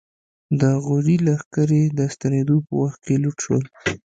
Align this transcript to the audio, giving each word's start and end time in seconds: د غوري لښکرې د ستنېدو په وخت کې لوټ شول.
د 0.59 0.61
غوري 0.83 1.17
لښکرې 1.25 1.83
د 1.97 1.99
ستنېدو 2.13 2.55
په 2.67 2.73
وخت 2.81 2.99
کې 3.05 3.15
لوټ 3.23 3.37
شول. 3.45 3.63